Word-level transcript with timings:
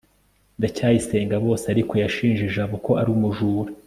ndacyayisenga 0.59 1.35
bose 1.45 1.65
ariko 1.73 1.93
yashinje 2.03 2.43
jabo 2.55 2.75
ko 2.85 2.91
ari 3.01 3.09
umujura 3.15 3.69